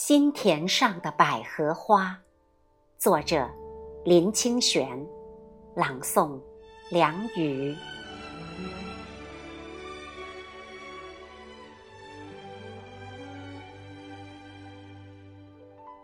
[0.00, 2.20] 心田上的百合花，
[2.98, 3.50] 作者
[4.04, 5.04] 林清玄，
[5.74, 6.40] 朗诵
[6.88, 7.76] 梁雨。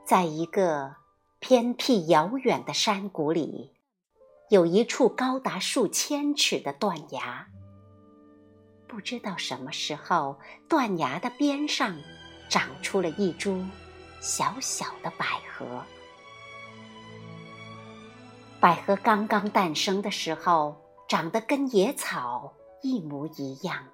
[0.04, 0.96] 在一个
[1.38, 3.74] 偏僻遥远的山谷里，
[4.50, 7.46] 有一处高达数千尺的断崖。
[8.88, 11.96] 不知道什么时候，断崖的边上。
[12.46, 13.64] 长出了一株
[14.24, 15.84] 小小的百合。
[18.58, 23.84] 百合刚刚诞生的时候，长得跟野草一模一样，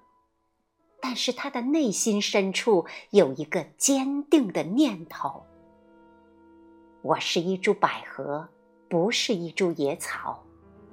[1.00, 5.44] 但是它的内心深处有一个坚定的念头：
[7.02, 8.48] 我是一株百合，
[8.88, 10.44] 不是一株野草。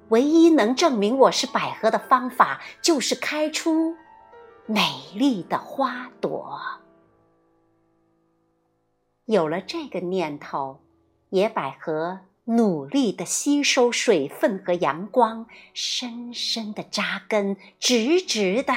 [0.10, 3.96] 唯一能证明我是百合的方法，就是开出
[4.66, 4.82] 美
[5.13, 6.60] 丽的花朵。
[9.27, 10.79] 有了这个念头，
[11.31, 18.73] 野百合努力地吸收水分和阳光，深深地扎根，直直地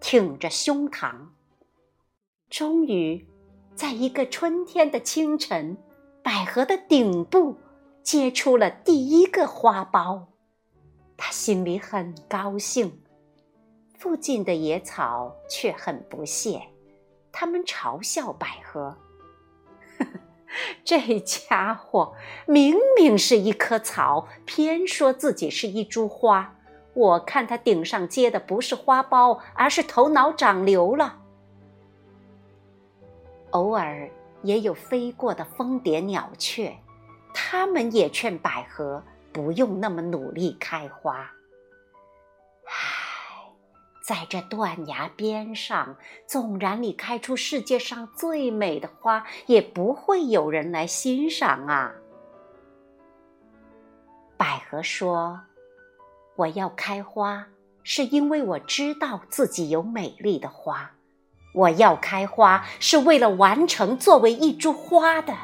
[0.00, 1.28] 挺着胸膛。
[2.50, 3.28] 终于，
[3.76, 5.76] 在一个春天的清晨，
[6.20, 7.56] 百合的顶部
[8.02, 10.24] 结出了第一个花苞。
[11.16, 13.00] 他心里很高兴，
[13.96, 16.60] 附近的野草却很不屑，
[17.30, 18.98] 他们嘲笑百合。
[20.84, 22.14] 这家伙
[22.46, 26.54] 明明是一棵草，偏说自己是一株花。
[26.94, 31.18] 我看他顶上结的不是花苞，而是头脑长瘤了。
[33.50, 34.08] 偶尔
[34.42, 36.76] 也有飞过的蜂蝶、鸟雀，
[37.34, 41.30] 他们也劝百合不用那么努力开花。
[44.06, 45.96] 在这断崖边上，
[46.28, 51.92] 纵然你开出世界上最美的花，也不会有人来欣赏啊。
[54.36, 55.40] 百合说
[56.38, 57.48] ：“我要开花，
[57.82, 60.92] 是因为我知道自己有美丽的花；
[61.52, 65.34] 我要开花，是为了完成作为一株花的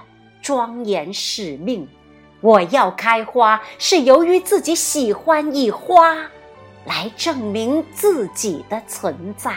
[0.40, 1.88] 庄严使命；
[2.40, 6.30] 我要开花，是由于自己喜欢以花。”
[6.84, 9.54] 来证明自己的存在，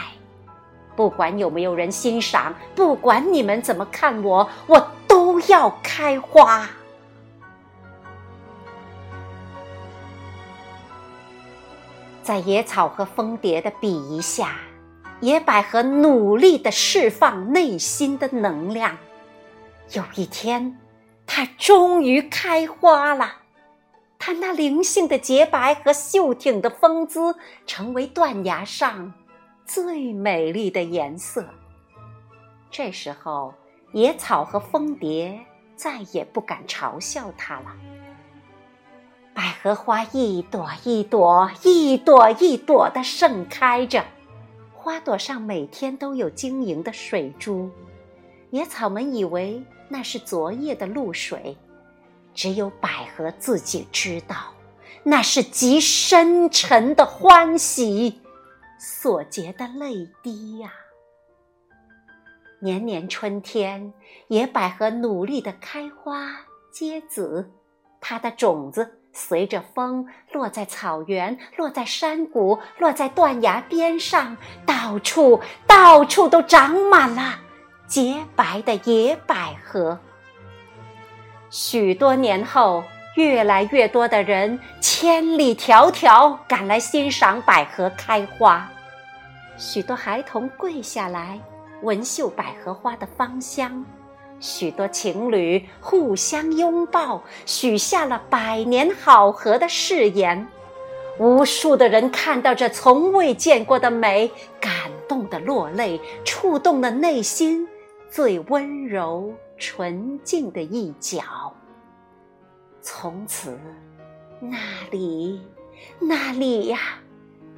[0.94, 6.68] 不管有没有人欣赏，不管你们怎么看我，我都要开花。
[12.22, 14.56] 在野草和蜂蝶的鄙夷下，
[15.20, 18.98] 野百合努力的释放内心的能量。
[19.92, 20.76] 有一天，
[21.24, 23.45] 它终于开花了。
[24.26, 29.14] 它那灵性的洁白和秀挺的风姿，成为断崖上
[29.64, 31.44] 最美丽的颜色。
[32.68, 33.54] 这时候，
[33.92, 35.38] 野草和蜂蝶
[35.76, 37.66] 再也不敢嘲笑它了。
[39.32, 44.04] 百合花一朵一朵、一朵一朵的盛开着，
[44.74, 47.70] 花朵上每天都有晶莹的水珠。
[48.50, 51.56] 野草们以为那是昨夜的露水。
[52.36, 54.36] 只有百合自己知道，
[55.02, 58.20] 那是极深沉的欢喜
[58.78, 60.70] 所结的泪滴呀。
[62.60, 63.92] 年年春天，
[64.28, 67.50] 野百合努力的开花结籽，
[68.00, 74.36] 它的种子随着风落在草原，落在山谷，落在断崖边上，
[74.66, 77.40] 到处到处都长满了
[77.86, 79.98] 洁白的野百合。
[81.50, 82.82] 许多年后，
[83.14, 88.68] 越来越多的人千里迢迢赶来欣赏百合开花。
[89.56, 91.40] 许多孩童跪下来
[91.82, 93.84] 闻嗅百合花的芳香，
[94.40, 100.46] 许多情侣互相拥抱，许下了百年好合的誓言。
[101.18, 104.30] 无数的人看到这从未见过的美，
[104.60, 104.72] 感
[105.08, 107.66] 动的落泪，触动了内心
[108.10, 109.34] 最温柔。
[109.58, 111.22] 纯净的一角。
[112.82, 113.58] 从此，
[114.38, 114.58] 那
[114.90, 115.40] 里，
[115.98, 116.78] 那里呀，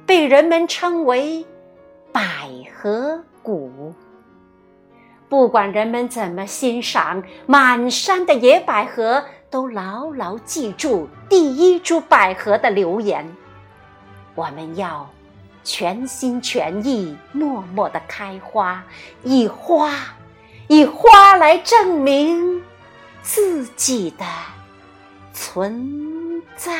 [0.05, 1.45] 被人们称为
[2.13, 3.93] 百合谷。
[5.27, 13.29] 不管人们怎么欣赏，满山的野百合都牢牢记住第一株百合的留言：
[14.35, 15.05] 我们要
[15.65, 18.81] 全心全意、默默的开花，
[19.25, 19.91] 以花。
[20.69, 22.61] 以花来证明
[23.23, 24.25] 自己的
[25.33, 26.71] 存在。